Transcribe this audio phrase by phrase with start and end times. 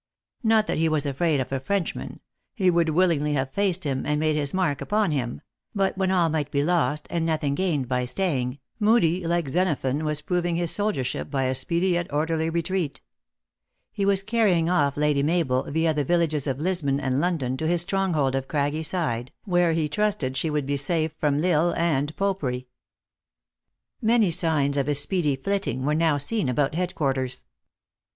[0.41, 2.21] Not that he was afraid of a Frenchman
[2.55, 5.41] he would willingly have faced him, and made his mark upon him
[5.75, 10.03] but when all might be lost, and nothing gained by stay ing, Moodie, like Xenophon,
[10.03, 12.99] was proving his soldier ship by a speedy, yet orderly retreat.
[13.91, 14.85] He was carry 400 THE ACTRESS IN HIGH LIFE.
[14.87, 18.47] ing off Lady Mabel, via the villages of Lisbon and London, to his stronghold of
[18.47, 22.65] Craggy side, where, he trusted, she would be safe from L Isle and Popery.
[24.01, 27.45] Many signs of a speedy flitting were now seen about head quarters.